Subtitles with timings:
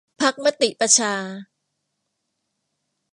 [0.21, 1.13] พรรคมติประชา